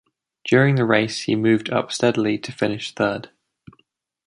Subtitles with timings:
[0.45, 3.29] During the race, he moved up steadily to finish third.